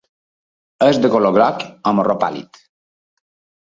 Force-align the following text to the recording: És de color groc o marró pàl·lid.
És 0.85 1.01
de 1.03 1.13
color 1.17 1.37
groc 1.37 1.69
o 1.93 1.97
marró 2.01 2.19
pàl·lid. 2.27 2.63